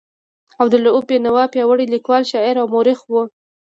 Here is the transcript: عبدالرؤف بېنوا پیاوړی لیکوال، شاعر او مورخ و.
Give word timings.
عبدالرؤف 0.61 1.03
بېنوا 1.09 1.43
پیاوړی 1.53 1.85
لیکوال، 1.93 2.23
شاعر 2.31 2.55
او 2.61 2.67
مورخ 2.73 2.99
و. 3.09 3.13